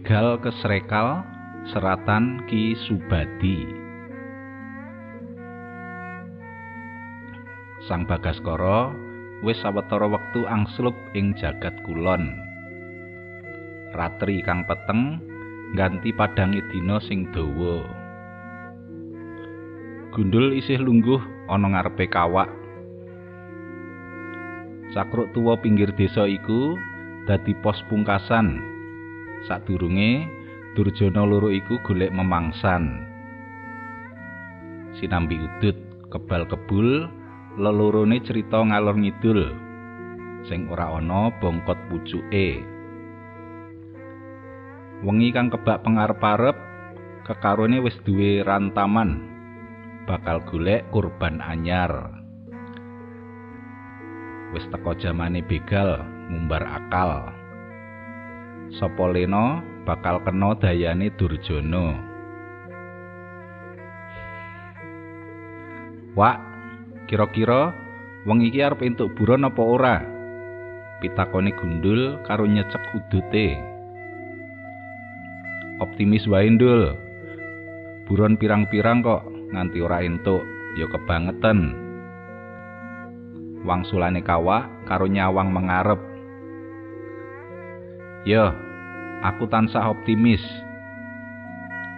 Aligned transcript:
Begal 0.00 0.40
kesrekal 0.40 1.20
seratan 1.68 2.40
Ki 2.48 2.72
Subadi. 2.88 3.68
Sang 7.84 8.08
Bagaskara 8.08 8.96
wis 9.44 9.60
sawetara 9.60 10.08
wektu 10.08 10.48
angslup 10.48 10.96
ing 11.12 11.36
jagat 11.36 11.76
kulon. 11.84 12.32
Ratri 13.92 14.40
kang 14.40 14.64
peteng 14.64 15.20
ganti 15.76 16.16
padange 16.16 16.64
dina 16.72 16.96
sing 17.04 17.28
dawa. 17.36 17.84
Gundul 20.16 20.56
isih 20.56 20.80
lungguh 20.80 21.20
ana 21.44 21.76
ngarepe 21.76 22.08
kawak. 22.08 22.48
Cakruk 24.96 25.28
tuwa 25.36 25.60
pinggir 25.60 25.92
desa 25.92 26.24
iku 26.24 26.80
dadi 27.28 27.52
pos 27.60 27.76
pungkasan 27.92 28.79
sadurunge 29.48 30.40
Durjana 30.70 31.26
loro 31.26 31.50
iku 31.50 31.82
golek 31.82 32.14
memangsan. 32.14 33.02
Sinambi 34.94 35.34
udut 35.34 35.74
kebal 36.14 36.46
kebul 36.46 37.10
lelorone 37.58 38.22
cerita 38.22 38.62
ngalor 38.62 38.94
ngidul. 38.94 39.50
Sing 40.46 40.70
ora 40.70 40.94
ana 40.94 41.34
bongkot 41.42 41.74
pucuke. 41.90 42.62
Wengi 45.02 45.34
kang 45.34 45.50
kebak 45.50 45.82
pengarep-arep 45.82 46.54
kekarone 47.26 47.82
wis 47.82 47.98
duwe 48.06 48.46
rantaman. 48.46 49.26
Bakal 50.06 50.46
golek 50.46 50.86
kurban 50.94 51.42
anyar. 51.42 52.14
Wis 54.54 54.62
teko 54.70 54.94
jamane 54.94 55.42
begal 55.42 55.98
ngumbar 56.30 56.62
akal 56.62 57.39
sapa 58.78 59.10
lena 59.10 59.64
bakal 59.82 60.22
kena 60.22 60.54
dayane 60.54 61.10
durjana? 61.18 61.98
Wak 66.14 66.38
kira-kira 67.06 67.74
wong 68.26 68.44
iki 68.46 68.62
arep 68.62 68.82
entuk 68.82 69.14
buron 69.18 69.46
apa 69.46 69.62
ora? 69.62 69.96
Pitakone 71.00 71.56
gundul 71.56 72.20
karo 72.28 72.44
nyecek 72.44 72.82
udute 72.92 73.70
optimis 75.80 76.28
wae 76.28 76.46
ndul. 76.52 76.92
Buron 78.04 78.36
pirang-pirang 78.36 79.00
kok 79.00 79.22
nganti 79.54 79.78
ora 79.80 80.04
entuk 80.04 80.44
ya 80.76 80.86
kebangetan. 80.92 81.72
Wangsulane 83.64 84.20
kawak 84.20 84.68
karo 84.84 85.08
nyawang 85.08 85.50
mengarep. 85.50 86.09
Yo, 88.28 88.52
aku 89.24 89.48
tansah 89.48 89.88
optimis. 89.88 90.44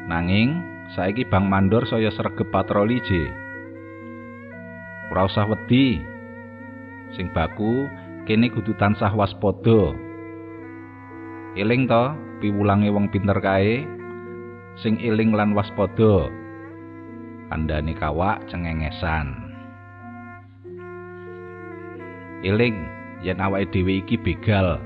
Nanging 0.07 0.63
saiki 0.95 1.27
Bang 1.27 1.51
Mandor 1.51 1.83
saya 1.91 2.15
sregep 2.15 2.47
patroli 2.55 3.03
je. 3.03 3.27
Ora 5.11 5.27
usah 5.27 5.51
wedi. 5.51 5.99
Sing 7.19 7.27
baku 7.35 7.91
kene 8.25 8.55
kudu 8.55 8.71
tansah 8.79 9.11
waspada. 9.11 9.99
Eling 11.59 11.91
to 11.91 12.15
piwulange 12.39 12.89
wong 12.95 13.11
pinter 13.11 13.37
kae 13.43 13.83
sing 14.79 15.03
eling 15.03 15.35
lan 15.35 15.59
waspada. 15.59 16.31
Kandhane 17.51 17.93
kawak 17.99 18.41
cengengesan. 18.47 19.53
eling 22.43 22.75
yen 23.23 23.39
awake 23.39 23.71
dhewe 23.71 24.03
iki 24.03 24.19
begal 24.19 24.83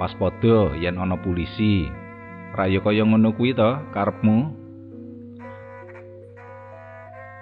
waspada 0.00 0.72
yen 0.78 0.96
ana 1.00 1.16
polisi 1.20 1.88
raya 2.52 2.78
kaya 2.84 3.04
ngono 3.04 3.32
kuwi 3.32 3.56
to 3.56 3.80
karepmu? 3.96 4.62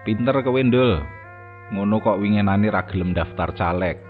Pinter 0.01 0.41
kowe 0.41 0.61
ndul. 0.65 1.03
Ngono 1.71 2.03
kok 2.03 2.19
wingenane 2.19 2.73
ra 2.73 2.83
gelem 2.89 3.13
daftar 3.13 3.53
caleg. 3.53 4.01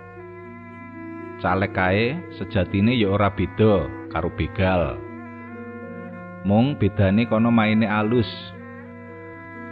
Caleg 1.43 1.73
kae 1.75 2.05
sejatine 2.39 2.95
ya 2.95 3.11
ora 3.11 3.33
beda 3.35 3.91
karo 4.15 4.31
begal. 4.33 4.97
Mung 6.47 6.79
bedane 6.79 7.27
kono 7.27 7.51
maine 7.51 7.91
alus. 7.91 8.29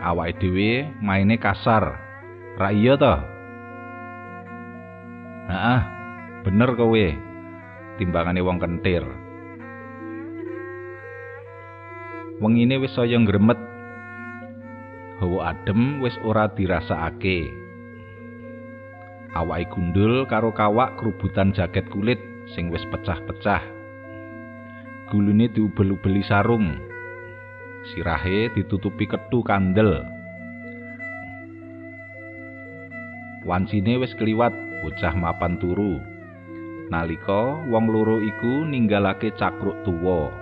Awake 0.02 0.42
dhewe 0.42 0.90
maine 1.00 1.38
kasar. 1.38 1.96
Ra 2.58 2.68
iya 2.74 2.98
to? 2.98 3.14
Heeh, 5.48 5.80
bener 6.44 6.70
kowe. 6.74 7.06
Timbangane 7.98 8.38
wong 8.38 8.62
kentir. 8.62 9.02
Wengine 12.38 12.78
wis 12.78 12.94
saya 12.94 13.18
ngremet. 13.18 13.58
Hawa 15.18 15.50
adem 15.50 15.98
wis 15.98 16.14
ora 16.22 16.46
dirasakake. 16.46 17.50
Awake 19.34 19.66
gundul 19.74 20.30
karo 20.30 20.54
kawak 20.54 20.94
kerubutan 20.94 21.50
jaket 21.50 21.90
kulit 21.90 22.22
sing 22.54 22.70
wis 22.70 22.86
pecah-pecah. 22.86 23.66
Gulune 25.10 25.50
diubel-ubeli 25.50 26.22
sarung. 26.22 26.78
Sirahe 27.90 28.54
ditutupi 28.54 29.10
ketu 29.10 29.42
kandel. 29.42 30.06
Wancine 33.42 33.98
wis 33.98 34.14
kliwat 34.14 34.54
bocah 34.86 35.18
mapan 35.18 35.58
turu 35.58 36.17
nalika 36.88 37.60
wong 37.68 37.84
loro 37.92 38.16
iku 38.20 38.64
ninggalake 38.64 39.32
cakruk 39.36 39.76
tuwa. 39.84 40.32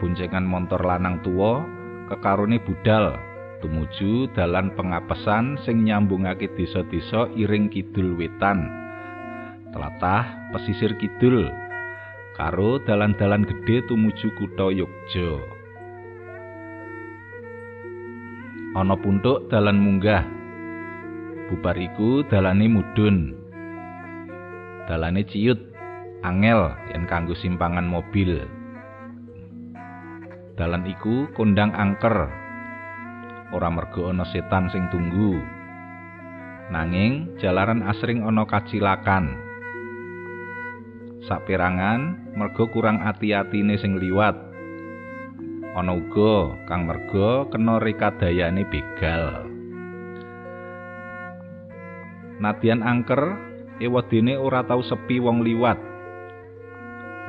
Boncengan 0.00 0.42
montor 0.42 0.82
lanang 0.82 1.22
tuwa 1.22 1.62
kekarone 2.10 2.58
budal 2.58 3.14
tumuju 3.62 4.32
dalan 4.34 4.74
pengapesan 4.74 5.60
sing 5.62 5.86
nyambungake 5.86 6.50
desa-desa 6.58 7.30
iring 7.38 7.70
kidul 7.70 8.18
wetan. 8.18 8.66
Telatah 9.70 10.50
pesisir 10.50 10.96
kidul 10.98 11.46
karo 12.34 12.80
dalan-dalan 12.82 13.44
gedhe 13.44 13.84
tumuju 13.86 14.34
kutha 14.40 14.72
Yogja. 14.72 15.30
Ana 18.72 18.96
puntuk 18.96 19.52
dalan 19.52 19.76
munggah 19.76 20.24
bubar 21.52 21.76
iku 21.76 22.24
dalane 22.32 22.64
mudhun. 22.64 23.36
Dalane 24.88 25.20
ciut 25.28 25.60
angel 26.24 26.72
yen 26.88 27.04
kanggo 27.04 27.36
simpangan 27.36 27.84
mobil. 27.84 28.40
Dalan 30.56 30.88
iku 30.88 31.28
kondang 31.36 31.76
angker. 31.76 32.32
Ora 33.52 33.68
mergo 33.68 34.08
ana 34.08 34.24
setan 34.32 34.72
sing 34.72 34.88
tunggu. 34.88 35.36
Nanging 36.72 37.36
jalaran 37.36 37.84
asring 37.84 38.24
ana 38.24 38.48
kacilakan. 38.48 39.36
Saperangan 41.28 42.32
mergo 42.32 42.64
kurang 42.72 43.04
ati-atine 43.04 43.76
sing 43.76 44.00
liwat. 44.00 44.34
Ana 45.76 45.92
uga 46.00 46.56
kang 46.64 46.88
mergo 46.88 47.44
kena 47.52 47.76
rekadayane 47.76 48.64
begal 48.72 49.51
Nadyan 52.42 52.82
angker 52.82 53.38
ewadene 53.78 54.34
ora 54.34 54.66
tau 54.66 54.82
sepi 54.82 55.22
wong 55.22 55.46
liwat. 55.46 55.78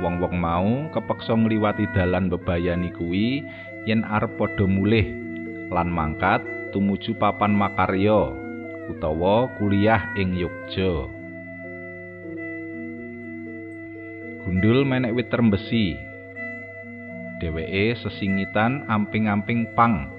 Wong-wong 0.01 0.33
mau 0.41 0.89
kepeksa 0.89 1.37
ngliwati 1.37 1.85
dalan 1.93 2.33
bebayani 2.33 2.89
kuwi 2.97 3.45
yen 3.85 4.01
arep 4.01 4.41
padha 4.41 4.65
mulih 4.65 5.05
lan 5.69 5.93
mangkat 5.93 6.41
tumuju 6.73 7.13
papan 7.21 7.53
makarya 7.53 8.33
utawa 8.89 9.53
kuliah 9.61 10.01
ing 10.17 10.33
Yogja. 10.33 11.05
Gundul 14.49 14.81
menek 14.81 15.13
wit 15.13 15.29
trembesi. 15.29 15.93
Dheweke 17.37 18.01
sesingitan 18.01 18.89
amping-amping 18.89 19.77
pang 19.77 20.09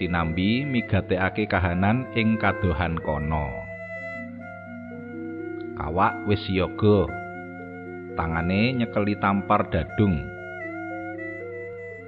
sinambi 0.00 0.64
migatekake 0.64 1.44
kahanan 1.44 2.08
ing 2.16 2.40
kadohan 2.40 2.96
kono. 3.04 3.65
Kawak 5.86 6.26
wis 6.26 6.42
yoga. 6.50 7.06
Tangane 8.18 8.74
nyekeli 8.74 9.14
tampar 9.22 9.70
dadung. 9.70 10.18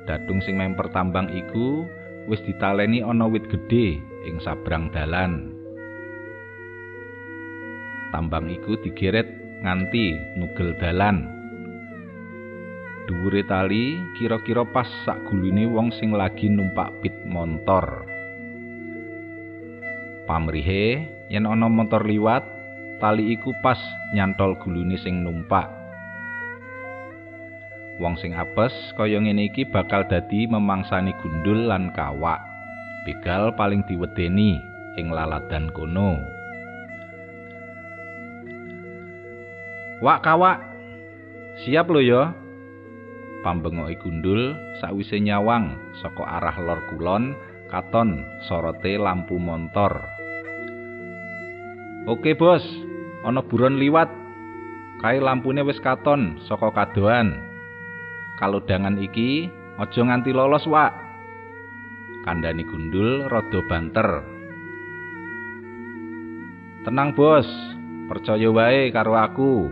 Dadung 0.02 0.42
sing 0.42 0.58
memper 0.58 0.90
tambang 0.90 1.30
iku 1.30 1.86
wis 2.26 2.42
ditaleni 2.42 3.06
ana 3.06 3.30
wit 3.30 3.46
gedhe 3.46 4.02
ing 4.26 4.42
sabrang 4.42 4.90
dalan. 4.90 5.54
Tambang 8.10 8.50
iku 8.50 8.82
digeret 8.82 9.30
nganti 9.62 10.34
nugel 10.34 10.74
dalan. 10.82 11.30
Dhuwure 13.06 13.46
tali 13.46 13.94
kira-kira 14.18 14.66
pas 14.74 14.90
sak 15.06 15.22
gulune 15.30 15.70
wong 15.70 15.94
sing 15.94 16.10
lagi 16.10 16.50
numpak 16.50 16.98
pit 16.98 17.14
montor. 17.30 18.10
Pamrihe 20.26 21.06
yen 21.30 21.46
ana 21.46 21.70
motor 21.70 22.02
liwat 22.02 22.57
tali 22.98 23.34
iku 23.34 23.54
pas 23.62 23.78
nyantol 24.14 24.58
gulune 24.58 24.98
sing 24.98 25.22
numpak 25.22 25.78
Wong 27.98 28.14
sing 28.14 28.30
apes 28.38 28.70
kaya 28.94 29.18
ngene 29.18 29.50
iki 29.50 29.66
bakal 29.66 30.06
dadi 30.06 30.46
memangsani 30.46 31.10
gundul 31.18 31.66
lan 31.66 31.90
kawak. 31.90 32.38
Begal 33.02 33.50
paling 33.58 33.82
diwedeni 33.90 34.54
ing 34.94 35.10
laladan 35.10 35.66
kono. 35.74 36.14
Wak 39.98 40.22
kawak. 40.22 40.62
Siap 41.66 41.90
lho 41.90 42.00
ya. 42.06 42.22
Pambengoke 43.42 43.98
gundul 43.98 44.54
sakwise 44.78 45.18
nyawang 45.18 45.74
saka 45.98 46.22
arah 46.22 46.54
lor 46.62 46.78
kulon 46.94 47.34
katon 47.66 48.22
sorote 48.46 48.94
lampu 48.94 49.42
montor. 49.42 50.06
Oke, 52.06 52.38
Bos. 52.38 52.87
Ana 53.26 53.42
buron 53.42 53.78
liwat. 53.78 54.10
Kae 54.98 55.22
lampune 55.22 55.62
wis 55.62 55.78
katon 55.78 56.42
saka 56.46 56.74
kadoan. 56.74 57.38
Kalodangan 58.38 58.98
iki 58.98 59.50
aja 59.78 60.00
nganti 60.02 60.34
lolos, 60.34 60.66
Wak. 60.66 60.90
Kandhani 62.26 62.66
gundul 62.66 63.26
rada 63.30 63.60
banter. 63.70 64.08
Tenang, 66.82 67.14
Bos. 67.14 67.46
Percaya 68.08 68.48
wae 68.48 68.88
karo 68.88 69.12
aku. 69.20 69.68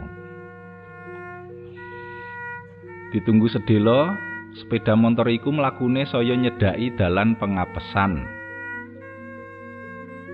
Ditunggu 3.17 3.49
sedelo, 3.49 4.13
sepeda 4.61 4.93
motor 4.93 5.33
iku 5.33 5.49
mlakune 5.49 6.05
saya 6.05 6.37
nyedaki 6.37 6.93
dalan 7.01 7.33
pengapesan. 7.41 8.36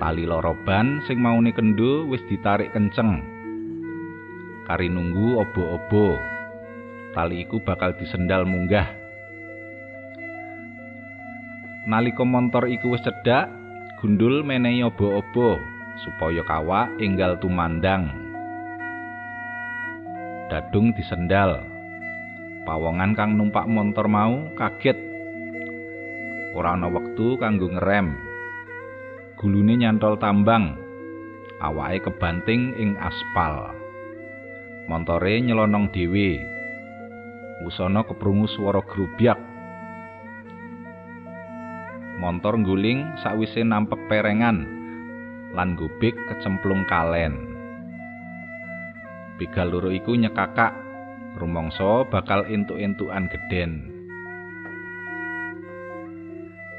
Tali 0.03 0.27
loroban 0.27 0.99
sing 1.07 1.23
maune 1.23 1.55
kendo 1.55 2.11
wis 2.11 2.19
ditarik 2.27 2.75
kenceng. 2.75 3.23
Kari 4.67 4.91
nunggu 4.91 5.39
obo-obo. 5.39 6.19
Tali 7.15 7.47
iku 7.47 7.63
bakal 7.63 7.95
disendal 7.95 8.43
munggah. 8.43 8.91
Nalika 11.87 12.27
montor 12.27 12.67
iku 12.67 12.99
wis 12.99 13.07
cedhak, 13.07 13.47
gundul 14.03 14.43
menehi 14.43 14.83
obo-obo 14.83 15.63
supaya 16.03 16.43
kawak 16.51 16.99
enggal 16.99 17.39
tumandang. 17.39 18.11
Dadung 20.51 20.91
disendal. 20.99 21.63
Pawongan 22.67 23.15
kang 23.15 23.39
numpak 23.39 23.71
montor 23.71 24.11
mau 24.11 24.51
kaget. 24.59 24.99
Ora 26.59 26.75
ana 26.75 26.91
wektu 26.91 27.39
kanggo 27.39 27.71
ngerem. 27.71 28.32
Gulune 29.43 29.75
nyantol 29.75 30.23
tambang. 30.23 30.79
Awake 31.59 32.07
kebanting 32.07 32.79
ing 32.79 32.95
aspal. 32.95 33.75
Montore 34.87 35.43
nyelonong 35.43 35.91
dhewe. 35.91 36.39
Wusana 37.67 38.07
keprungu 38.07 38.47
swara 38.47 38.79
grubyak. 38.87 39.35
Montor 42.23 42.55
ngguling 42.63 43.19
sakwise 43.19 43.67
nampek 43.67 43.99
perengan 44.07 44.63
lan 45.59 45.75
gobek 45.75 46.15
kecemplung 46.31 46.87
kalen. 46.87 47.35
Begal 49.43 49.75
loro 49.75 49.91
iku 49.91 50.15
nyekakak 50.15 50.71
rumangsa 51.35 52.07
bakal 52.07 52.47
entuk-entukan 52.47 53.27
gedhen. 53.27 53.92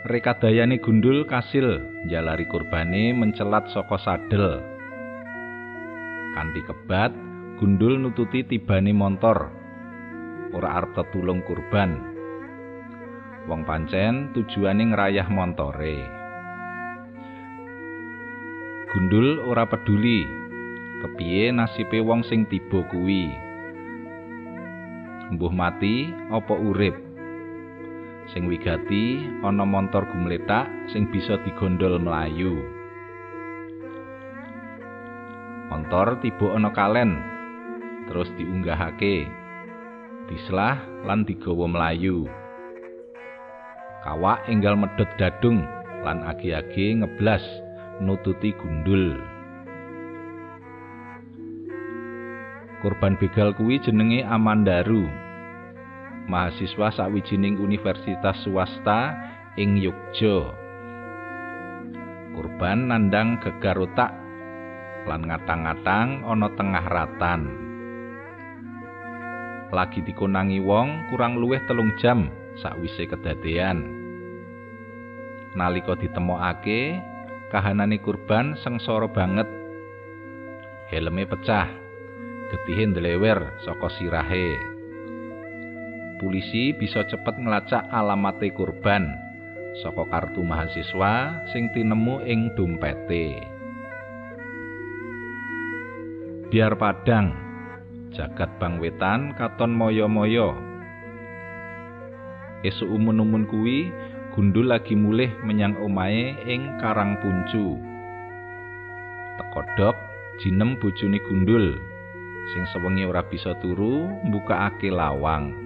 Rekadayane 0.04 0.84
gundul 0.84 1.24
kasil 1.24 1.80
njalari 2.04 2.44
kurbane 2.52 3.16
mencelat 3.16 3.72
saka 3.72 3.96
sadel. 4.04 4.60
Kanthi 6.36 6.60
kebat, 6.68 7.16
gundul 7.56 7.96
nututi 8.04 8.44
tibane 8.44 8.92
montor. 8.92 9.48
Ora 10.52 10.84
arep 10.84 10.92
tetulung 10.92 11.40
kurban. 11.48 12.04
Wong 13.48 13.64
pancen 13.64 14.36
tujuane 14.36 14.92
ngrayah 14.92 15.32
montore. 15.32 15.96
Gundul 18.92 19.40
ora 19.48 19.72
peduli 19.72 20.28
kepiye 21.00 21.56
nasibe 21.56 22.04
wong 22.04 22.28
sing 22.28 22.44
tiba 22.52 22.84
kuwi. 22.92 23.32
Mbuh 25.32 25.54
mati 25.56 26.12
apa 26.28 26.60
urip. 26.60 27.13
Sing 28.34 28.50
wigati 28.50 29.22
ana 29.46 29.62
montor 29.62 30.10
gumletak 30.10 30.66
sing 30.90 31.06
bisa 31.14 31.38
digondol 31.46 32.02
mlayu. 32.02 32.66
Montor 35.70 36.18
tiba 36.18 36.58
ana 36.58 36.74
kalen 36.74 37.22
terus 38.10 38.34
diunggahake. 38.34 39.30
Dislah 40.34 40.82
lan 41.06 41.30
digawa 41.30 41.70
mlayu. 41.70 42.26
Kawak 44.02 44.50
enggal 44.50 44.82
medhot 44.82 45.14
dadung 45.22 45.62
lan 46.02 46.26
agi-agi 46.26 47.06
ngeblas 47.06 47.46
nututi 48.02 48.50
gundul. 48.58 49.14
Korban 52.82 53.14
begal 53.16 53.54
kuwi 53.54 53.78
jenenge 53.78 54.26
Amandaru. 54.26 55.23
Mahasiswa 56.24 56.88
sawijining 56.96 57.60
universitas 57.60 58.40
swasta 58.48 59.12
ing 59.60 59.76
Yogya. 59.76 60.56
Korban 62.32 62.88
nandang 62.88 63.44
gegar 63.44 63.76
otak 63.76 64.16
lan 65.04 65.28
ngatang-ngatang 65.28 66.24
ana 66.24 66.48
tengah 66.56 66.86
ratan. 66.88 67.42
Lagi 69.74 70.00
dikonangi 70.00 70.64
wong 70.64 71.12
kurang 71.12 71.36
luwih 71.36 71.60
telung 71.68 71.92
jam 72.00 72.32
sakwise 72.56 73.04
kedadean. 73.04 73.84
Nalika 75.60 75.94
ditemokake, 76.00 77.04
kahanane 77.52 78.00
kurban 78.00 78.56
sengsara 78.64 79.12
banget. 79.12 79.46
Helme 80.88 81.28
pecah, 81.28 81.68
getihe 82.50 82.90
ndlewer 82.90 83.60
saka 83.68 83.92
sirahe. 83.98 84.73
Polisi 86.24 86.72
bisa 86.72 87.04
cepet 87.04 87.36
ngelacak 87.36 87.84
alamate 87.92 88.56
kurban 88.56 89.12
saka 89.84 90.08
kartu 90.08 90.40
mahasiswa 90.40 91.44
sing 91.52 91.68
tinemu 91.76 92.24
ing 92.24 92.56
dompete. 92.56 93.44
Biar 96.48 96.80
padang, 96.80 97.36
jagat 98.16 98.56
bang 98.56 98.80
wetan 98.80 99.36
katon 99.36 99.76
moyo-moyo. 99.76 100.56
Esuk 102.64 102.88
umun-umun 102.88 103.44
kuwi 103.52 103.92
gundul 104.32 104.72
lagi 104.72 104.96
mulih 104.96 105.28
menyang 105.44 105.76
omahe 105.84 106.40
ing 106.48 106.80
Karang 106.80 107.20
Puncu. 107.20 107.76
Tekodok 109.44 110.00
jinem 110.40 110.80
bojone 110.80 111.20
gundul 111.28 111.76
sing 112.56 112.64
sewengi 112.72 113.04
ora 113.04 113.28
bisa 113.28 113.60
turu 113.60 114.08
mbukakake 114.24 114.88
lawang. 114.88 115.63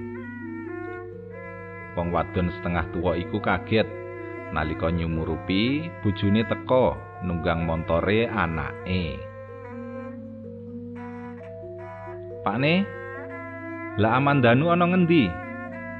Wong 1.97 2.13
wadon 2.13 2.53
setengah 2.53 2.85
tuwa 2.93 3.17
iku 3.17 3.41
kaget 3.41 3.89
nalika 4.53 4.93
nyumurupi 4.93 5.89
bojone 6.05 6.45
teka 6.45 6.93
nunggang 7.25 7.65
montore 7.65 8.29
anake. 8.29 9.17
Pakne, 12.45 12.85
lah 13.97 14.21
Amandanu 14.21 14.69
ana 14.69 14.85
ngendi? 14.87 15.25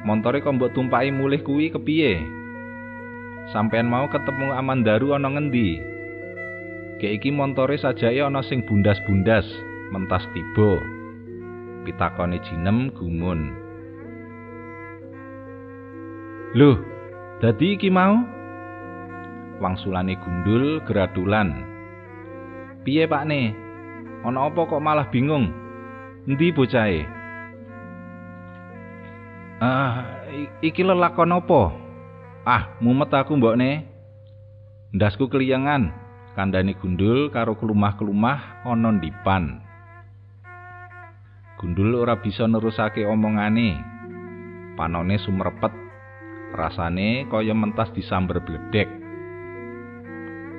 Montore 0.05 0.39
kok 0.39 0.53
mbok 0.55 0.71
tumpaki 0.77 1.09
mulih 1.09 1.41
kuwi 1.41 1.73
kepiye? 1.73 2.21
Sampeyan 3.51 3.89
mau 3.89 4.05
ketemu 4.07 4.53
Amandaru 4.53 5.17
ana 5.17 5.33
ngendi? 5.33 5.81
Gek 7.01 7.19
iki 7.19 7.33
montore 7.33 7.75
sajake 7.75 8.21
ana 8.21 8.45
sing 8.45 8.63
bundas-bundas, 8.63 9.49
mentas 9.89 10.23
tiba. 10.31 10.77
Pitakone 11.83 12.37
jinem 12.45 12.93
gumun. 12.93 13.66
Loh, 16.55 16.79
dadi 17.43 17.75
iki 17.75 17.91
mau? 17.91 18.23
Wangsulane 19.59 20.15
gundul 20.15 20.79
geradulan. 20.87 21.51
Piye, 22.87 23.03
Pakne? 23.03 23.51
Ana 24.23 24.47
apa 24.47 24.63
kok 24.63 24.79
malah 24.79 25.11
bingung? 25.11 25.51
Endi 26.23 26.55
bocahe? 26.55 27.03
Ah, 29.59 30.23
iki 30.63 30.87
lelakon 30.87 31.35
apa? 31.35 31.75
Ah, 32.47 32.63
mumet 32.79 33.11
aku 33.11 33.35
mbokne. 33.35 33.83
Ndasku 34.95 35.27
keliyangan, 35.27 35.91
kandhane 36.31 36.79
gundul 36.79 37.27
karo 37.27 37.59
kelumah-kelumah 37.59 38.63
ana 38.63 38.95
ndipan. 38.95 39.59
Gundul 41.59 41.97
ora 41.99 42.15
bisa 42.23 42.47
nerusake 42.47 43.03
omongane. 43.03 43.75
Panone 44.79 45.19
sumrepet. 45.19 45.86
Rasane 46.55 47.27
kaya 47.27 47.51
mentas 47.51 47.91
disamber 47.91 48.39
bledek. 48.43 48.87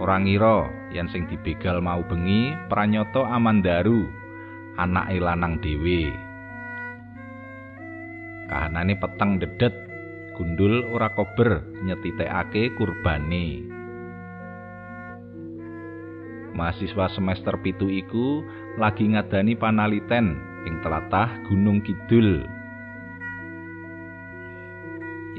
Ora 0.03 0.21
ngira 0.21 0.69
yen 0.93 1.09
sing 1.09 1.25
dibegal 1.27 1.81
mau 1.81 2.05
bengi 2.07 2.55
pranyata 2.69 3.25
Amandaru, 3.35 4.07
anake 4.79 5.19
lanang 5.19 5.59
dhewe. 5.59 6.29
kahanane 8.49 8.97
peteng 8.97 9.37
dedet 9.37 9.77
gundul 10.33 10.89
ora 10.89 11.13
kober 11.13 11.61
nyetitekake 11.85 12.73
kurbane 12.81 13.69
mahasiswa 16.57 17.13
semester 17.13 17.61
pitu 17.61 17.93
iku 17.93 18.41
lagi 18.81 19.05
ngadani 19.05 19.53
panaliten 19.55 20.41
ing 20.65 20.81
telatah 20.81 21.29
Gunung 21.47 21.85
Kidul 21.85 22.43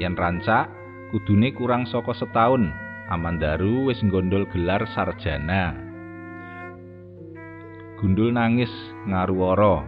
yen 0.00 0.16
rancak 0.16 0.72
kudune 1.12 1.52
kurang 1.52 1.84
saka 1.84 2.16
setahun 2.16 2.72
Amandaru 3.10 3.90
wis 3.90 3.98
nggondol 4.06 4.46
gelar 4.54 4.86
sarjana. 4.94 5.74
Gundul 7.98 8.30
nangis 8.30 8.70
ngaruwara 9.02 9.82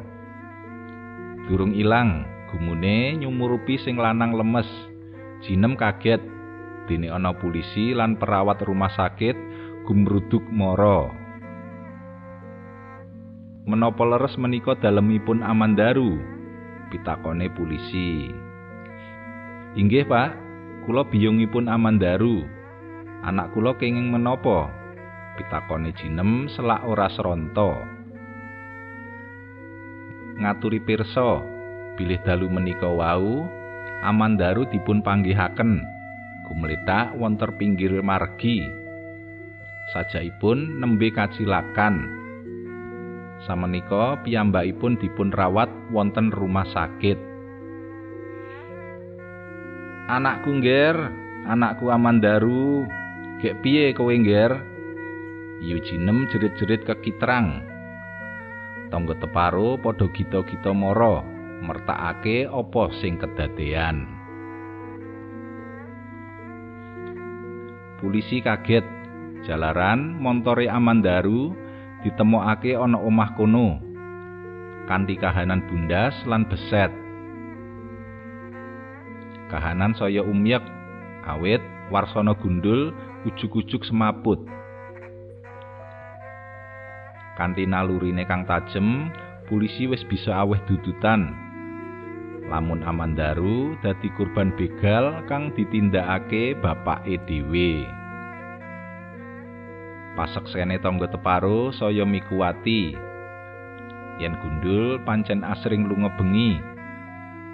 durung 1.46 1.70
ilang 1.70 2.26
gumune 2.50 3.14
nyumurupi 3.22 3.78
sing 3.78 3.94
lanang 3.94 4.34
lemes. 4.34 4.66
Jinem 5.46 5.78
kaget. 5.78 6.18
Dene 6.90 7.14
ana 7.14 7.30
polisi 7.30 7.94
lan 7.94 8.18
perawat 8.18 8.58
rumah 8.66 8.90
sakit 8.90 9.38
gumruduk 9.86 10.42
mara. 10.50 11.14
Menapa 13.70 14.02
leres 14.02 14.34
menika 14.34 14.74
dalemipun 14.74 15.46
Amandaru? 15.46 16.18
Pitakone 16.90 17.46
polisi 17.54 18.34
inggih 19.76 20.04
Pak. 20.04 20.30
Kula 20.82 21.06
biyungipun 21.06 21.70
Amandaru. 21.70 22.42
Anak 23.22 23.54
kula 23.54 23.78
kenging 23.78 24.10
menapa? 24.10 24.66
Pitakone 25.38 25.94
jinem 25.94 26.50
selak 26.50 26.82
ora 26.82 27.06
seronto. 27.06 27.78
Ngaturi 30.42 30.82
pirsa 30.82 31.38
bilih 31.94 32.18
dalu 32.26 32.50
menika 32.50 32.90
wau 32.90 33.46
Amandaru 34.02 34.66
dipun 34.66 35.06
panggihaken. 35.06 35.86
Gumletak 36.50 37.14
wonten 37.14 37.54
pinggir 37.54 37.94
margi. 38.02 38.66
Sajaipun 39.94 40.82
nembe 40.82 41.14
kacilakan. 41.14 42.10
Samenika 43.46 44.18
piyambakipun 44.26 44.98
dipun 44.98 45.30
rawat 45.30 45.70
wonten 45.94 46.34
rumah 46.34 46.66
sakit 46.66 47.31
anakku 50.12 50.60
ngger 50.60 50.96
anakku 51.48 51.88
Amandaru 51.88 52.84
gek 53.40 53.64
piye 53.64 53.96
kowe 53.96 54.12
ngger? 54.12 54.60
Yujinem 55.62 56.28
jerit-jerit 56.28 56.84
kekitrang. 56.84 57.64
Tangga 58.92 59.16
teparo 59.16 59.80
padha 59.80 60.10
gita-gita 60.12 60.74
mara 60.76 61.24
mertakake 61.64 62.44
apa 62.44 62.92
sing 63.00 63.16
kedadean? 63.16 64.04
Polisi 68.02 68.44
kaget. 68.44 68.84
Jalaran 69.42 70.22
montore 70.22 70.70
Amandaru 70.70 71.50
ditemokake 72.04 72.78
ana 72.78 72.98
omah 72.98 73.34
kono. 73.34 73.80
Kanthi 74.86 75.14
kahanan 75.18 75.66
bundas 75.66 76.14
lan 76.26 76.46
beset 76.46 77.01
kahanan 79.52 79.92
saya 79.92 80.24
umyek 80.24 80.64
awit 81.28 81.60
warsana 81.92 82.32
gundul 82.32 82.96
ujug-ujug 83.28 83.84
semaput. 83.84 84.40
Kanthi 87.36 87.68
nalurine 87.68 88.24
kang 88.24 88.48
tajem 88.48 89.12
polisi 89.52 89.84
wis 89.84 90.00
bisa 90.08 90.32
aweh 90.40 90.56
dudutan. 90.64 91.36
Lamun 92.48 92.80
Amandaru 92.84 93.76
dadi 93.84 94.08
kurban 94.16 94.56
begal 94.56 95.20
kang 95.28 95.52
ditindakake 95.52 96.56
bapake 96.56 97.20
dhewe. 97.28 97.84
Paseksene 100.16 100.76
tangga 100.80 101.08
teparo 101.08 101.72
saya 101.72 102.04
mikuwati. 102.04 102.92
Yen 104.20 104.36
gundul 104.44 105.00
pancen 105.08 105.40
asring 105.40 105.88
lunga 105.88 106.12
bengi. 106.20 106.60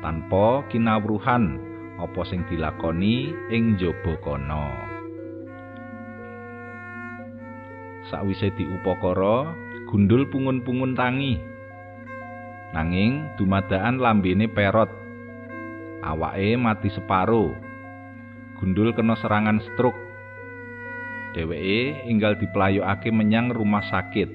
Tanpa 0.03 0.67
kinawruhan 0.71 1.68
apa 1.99 2.23
sing 2.31 2.47
dilakoni 2.47 3.35
ing 3.51 3.75
jaba 3.75 4.15
kono 4.23 4.89
sakwise 8.09 8.49
diupakara 8.57 9.53
gundul 9.89 10.29
pungun-pungun 10.29 10.97
tangi. 10.97 11.41
Nanging 12.77 13.37
dumadaan 13.41 14.01
lambene 14.01 14.49
perot. 14.49 14.89
Awake 16.05 16.57
mati 16.61 16.89
separo. 16.93 17.57
Gundul 18.61 18.93
kena 18.93 19.17
serangan 19.17 19.61
stroke. 19.65 19.97
Dheweke 21.37 22.09
enggal 22.09 22.37
diplayokake 22.41 23.13
menyang 23.13 23.53
rumah 23.53 23.85
sakit. 23.89 24.29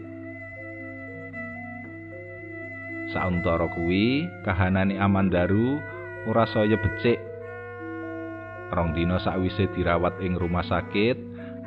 Sauntara 3.13 3.69
kuwi, 3.69 4.25
kahanane 4.41 4.97
Amandaru 4.97 5.77
ora 6.25 6.49
saya 6.49 6.77
becik. 6.81 7.32
Rong 8.73 8.97
dina 8.97 9.21
sakwise 9.21 9.69
dirawat 9.77 10.17
ing 10.25 10.33
rumah 10.33 10.65
sakit, 10.65 11.15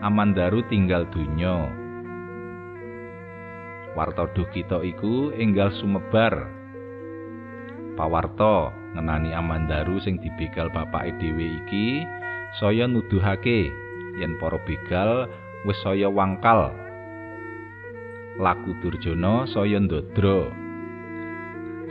Amandaru 0.02 0.60
tinggal 0.68 1.08
donya. 1.08 1.86
warta 3.96 4.28
duh 4.36 4.44
iku 4.84 5.32
enggal 5.32 5.72
sumebar. 5.72 6.52
Pawarta 7.96 8.76
ngenani 8.92 9.32
amandaru 9.32 9.96
sing 10.04 10.20
dibegal 10.20 10.68
bapake 10.68 11.16
dhewe 11.16 11.48
iki 11.64 12.04
saya 12.60 12.84
nuduhake 12.84 13.72
yen 14.20 14.36
para 14.36 14.60
begal 14.68 15.24
wis 15.64 15.80
saya 15.80 16.12
wangkal. 16.12 16.76
Laku 18.36 18.76
durjana 18.84 19.48
saya 19.48 19.80
ndodro 19.80 20.52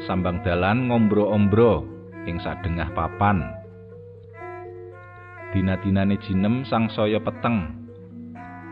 sambang 0.05 0.45
dalan 0.45 0.93
ngombro-ombro 0.93 1.89
ing 2.29 2.37
sadengah 2.37 2.93
papan 2.93 3.54
dina-dinane 5.55 6.19
jinem 6.19 6.67
sang 6.67 6.91
saya 6.91 7.23
peteng. 7.23 7.71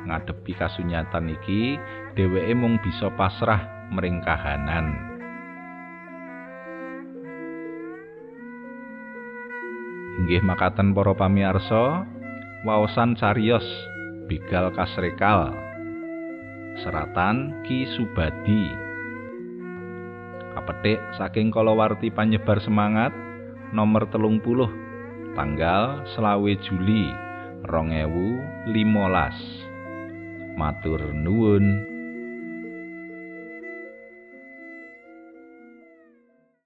Ngadepi 0.04 0.52
kasunyatan 0.52 1.32
iki 1.32 1.80
dheweke 2.20 2.52
mung 2.60 2.76
bisa 2.84 3.08
pasrah 3.16 3.88
mring 3.96 4.20
kahanan. 4.20 4.92
Inggih 10.20 10.44
makaten 10.44 10.92
para 10.92 11.16
pamirsa 11.16 12.04
waosan 12.68 13.16
cariyos 13.16 13.64
begal 14.28 14.76
kasrekal. 14.76 15.56
Seratan 16.84 17.64
Ki 17.64 17.88
Subadi. 17.96 18.76
Kapetik 20.52 21.00
saking 21.16 21.48
kalawarti 21.48 22.12
panyebar 22.12 22.60
semangat 22.60 23.16
nomor 23.72 24.04
telung 24.12 24.44
puluh 24.44 24.83
tanggal 25.34 26.06
selawe 26.14 26.54
Juli 26.62 27.10
rong 27.66 27.90
ewu 27.90 28.38
limolas. 28.70 29.38
Matur 30.54 31.02
nuwun 31.14 31.93